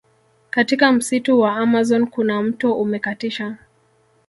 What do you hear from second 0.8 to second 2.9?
msitu wa amazon kuna mto